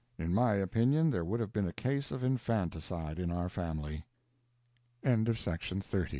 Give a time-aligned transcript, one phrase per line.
[0.17, 4.03] In my opinion there would have been a case of infanticide in our family.
[5.03, 6.07] AN ENTERTAINING ARTICLE I